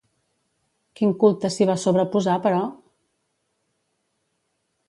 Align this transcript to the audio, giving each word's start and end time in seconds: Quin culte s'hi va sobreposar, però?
Quin 0.99 1.11
culte 1.25 1.51
s'hi 1.57 1.69
va 1.71 1.75
sobreposar, 1.83 2.39
però? 2.47 2.65